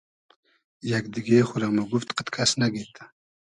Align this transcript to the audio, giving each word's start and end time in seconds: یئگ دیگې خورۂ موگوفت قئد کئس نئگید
یئگ 0.89 1.05
دیگې 1.15 1.39
خورۂ 1.49 1.67
موگوفت 1.77 2.09
قئد 2.17 2.27
کئس 2.35 2.51
نئگید 2.59 2.93